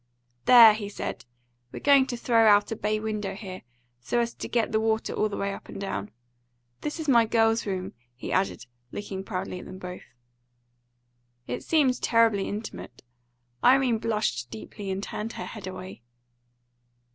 [0.45, 1.25] "There!" he said,
[1.71, 3.61] "we're going to throw out a bay window here,
[3.99, 6.09] so as get the water all the way up and down.
[6.79, 10.01] This is my girls' room," he added, looking proudly at them both.
[11.45, 13.03] It seemed terribly intimate.
[13.63, 16.01] Irene blushed deeply and turned her head away.